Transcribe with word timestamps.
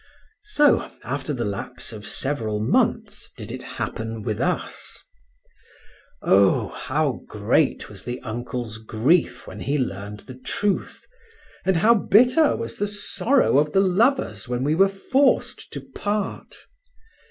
So, 0.45 0.89
after 1.03 1.31
the 1.31 1.45
lapse 1.45 1.93
of 1.93 2.07
several 2.07 2.59
months, 2.59 3.29
did 3.37 3.51
it 3.51 3.61
happen 3.61 4.23
with 4.23 4.39
us. 4.41 4.99
Oh, 6.23 6.69
how 6.69 7.19
great 7.27 7.87
was 7.87 8.01
the 8.01 8.19
uncle's 8.23 8.79
grief 8.79 9.45
when 9.45 9.59
he 9.59 9.77
learned 9.77 10.21
the 10.21 10.33
truth, 10.39 11.05
and 11.65 11.77
how 11.77 11.93
bitter 11.93 12.55
was 12.55 12.77
the 12.77 12.87
sorrow 12.87 13.59
of 13.59 13.73
the 13.73 13.79
lovers 13.79 14.47
when 14.47 14.63
we 14.63 14.73
were 14.73 14.89
forced 14.89 15.71
to 15.73 15.81
part! 15.81 16.55